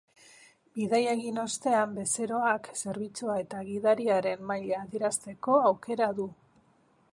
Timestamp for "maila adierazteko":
4.53-5.63